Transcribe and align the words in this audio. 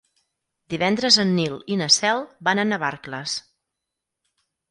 Divendres 0.73 1.17
en 1.23 1.33
Nil 1.39 1.57
i 1.75 1.77
na 1.83 1.89
Cel 1.97 2.23
van 2.49 2.61
a 2.61 2.65
Navarcles. 2.69 3.35